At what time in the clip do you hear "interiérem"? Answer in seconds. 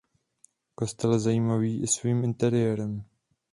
2.23-3.03